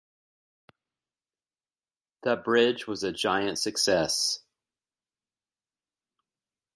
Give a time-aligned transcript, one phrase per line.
[2.23, 4.39] The bridge was a giant success.